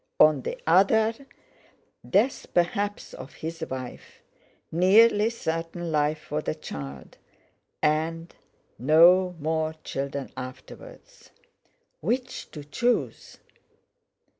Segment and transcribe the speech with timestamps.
[0.19, 1.13] On the other,
[2.09, 4.23] death perhaps of his wife,
[4.71, 7.19] nearly certain life for the child;
[7.83, 11.29] and—no more children afterwards!
[11.99, 13.37] Which to choose?....